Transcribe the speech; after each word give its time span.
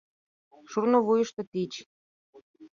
Шурно 0.71 0.97
вуйышто 1.05 1.41
тич 1.51 1.73